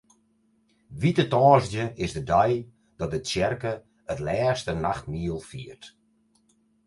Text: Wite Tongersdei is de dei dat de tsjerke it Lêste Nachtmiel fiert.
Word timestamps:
Wite 0.99 1.25
Tongersdei 1.31 1.89
is 2.05 2.11
de 2.17 2.23
dei 2.31 2.51
dat 2.99 3.11
de 3.13 3.19
tsjerke 3.23 3.73
it 4.11 4.19
Lêste 4.27 4.71
Nachtmiel 4.83 5.39
fiert. 5.49 5.83